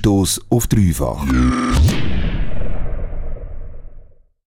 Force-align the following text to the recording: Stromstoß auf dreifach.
Stromstoß 0.00 0.40
auf 0.48 0.66
dreifach. 0.66 1.26